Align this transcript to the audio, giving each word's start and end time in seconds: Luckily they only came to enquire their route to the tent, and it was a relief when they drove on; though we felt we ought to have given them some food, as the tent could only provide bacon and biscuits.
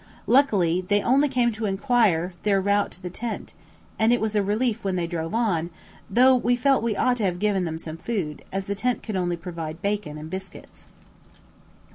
Luckily 0.25 0.81
they 0.81 1.03
only 1.03 1.29
came 1.29 1.51
to 1.51 1.67
enquire 1.67 2.33
their 2.41 2.59
route 2.59 2.89
to 2.93 3.01
the 3.03 3.11
tent, 3.11 3.53
and 3.99 4.11
it 4.11 4.19
was 4.19 4.35
a 4.35 4.41
relief 4.41 4.83
when 4.83 4.95
they 4.95 5.05
drove 5.05 5.35
on; 5.35 5.69
though 6.09 6.33
we 6.35 6.55
felt 6.55 6.81
we 6.81 6.95
ought 6.97 7.17
to 7.17 7.25
have 7.25 7.37
given 7.37 7.65
them 7.65 7.77
some 7.77 7.97
food, 7.97 8.41
as 8.51 8.65
the 8.65 8.73
tent 8.73 9.03
could 9.03 9.15
only 9.15 9.37
provide 9.37 9.79
bacon 9.83 10.17
and 10.17 10.31
biscuits. 10.31 10.87